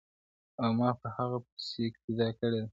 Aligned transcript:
•او 0.61 0.69
ما 0.79 0.89
په 1.01 1.07
هغه 1.15 1.37
پسي 1.45 1.81
اقتداء 1.89 2.31
کړې 2.39 2.49
ده- 2.63 2.65